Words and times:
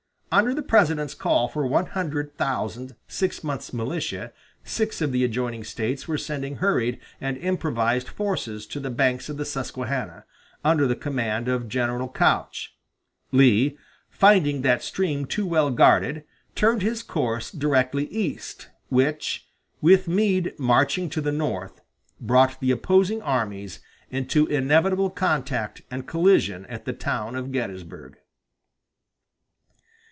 Under 0.33 0.53
the 0.53 0.61
President's 0.63 1.13
call 1.13 1.49
for 1.49 1.67
one 1.67 1.87
hundred 1.87 2.37
thousand 2.37 2.95
six 3.05 3.43
months' 3.43 3.73
militia 3.73 4.31
six 4.63 5.01
of 5.01 5.11
the 5.11 5.25
adjoining 5.25 5.65
States 5.65 6.07
were 6.07 6.17
sending 6.17 6.55
hurried 6.55 7.01
and 7.19 7.35
improvised 7.35 8.07
forces 8.07 8.65
to 8.67 8.79
the 8.79 8.89
banks 8.89 9.27
of 9.27 9.35
the 9.35 9.43
Susquehanna, 9.43 10.23
under 10.63 10.87
the 10.87 10.95
command 10.95 11.49
of 11.49 11.67
General 11.67 12.07
Couch. 12.07 12.73
Lee, 13.33 13.77
finding 14.09 14.61
that 14.61 14.81
stream 14.81 15.25
too 15.25 15.45
well 15.45 15.69
guarded, 15.69 16.23
turned 16.55 16.81
his 16.81 17.03
course 17.03 17.51
directly 17.51 18.05
east, 18.07 18.69
which, 18.87 19.45
with 19.81 20.07
Meade 20.07 20.57
marching 20.57 21.09
to 21.09 21.19
the 21.19 21.33
north, 21.33 21.81
brought 22.21 22.61
the 22.61 22.71
opposing 22.71 23.21
armies 23.21 23.81
into 24.09 24.47
inevitable 24.47 25.09
contact 25.09 25.81
and 25.91 26.07
collision 26.07 26.65
at 26.67 26.85
the 26.85 26.93
town 26.93 27.35
of 27.35 27.51
Gettysburg. 27.51 28.15